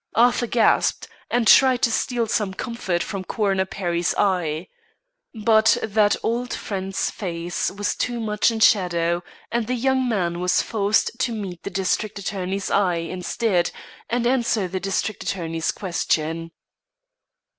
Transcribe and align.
Arthur 0.15 0.47
gasped, 0.47 1.07
and 1.29 1.45
tried 1.45 1.83
to 1.83 1.91
steal 1.91 2.25
some 2.25 2.55
comfort 2.55 3.03
from 3.03 3.23
Coroner 3.23 3.65
Perry's 3.67 4.15
eye. 4.17 4.67
But 5.35 5.77
that 5.83 6.15
old 6.23 6.55
friend's 6.55 7.11
face 7.11 7.69
was 7.69 7.95
too 7.95 8.19
much 8.19 8.49
in 8.49 8.61
shadow, 8.61 9.21
and 9.51 9.67
the 9.67 9.75
young 9.75 10.09
man 10.09 10.39
was 10.39 10.59
forced 10.59 11.11
to 11.19 11.35
meet 11.35 11.61
the 11.61 11.69
district 11.69 12.17
attorney's 12.17 12.71
eye, 12.71 12.95
instead, 12.95 13.69
and 14.09 14.25
answer 14.25 14.67
the 14.67 14.79
district 14.79 15.21
attorney's 15.21 15.69
question. 15.71 16.49